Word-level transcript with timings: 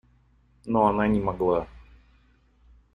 Но 0.65 0.87
она 0.87 1.07
не 1.07 1.19
могла. 1.19 1.67